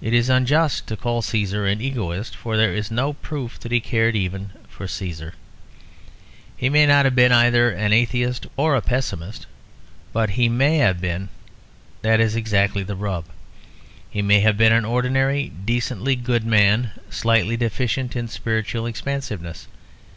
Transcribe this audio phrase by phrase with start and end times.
[0.00, 3.78] It is unjust to call Cæsar an egoist; for there is no proof that he
[3.78, 5.34] cared even for Cæsar.
[6.56, 9.46] He may not have been either an atheist or a pessimist.
[10.12, 11.28] But he may have been;
[12.02, 13.26] that is exactly the rub.
[14.10, 19.68] He may have been an ordinary decently good man slightly deficient in spiritual expansiveness.